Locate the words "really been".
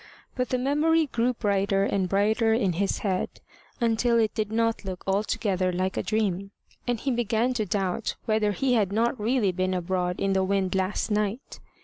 9.19-9.75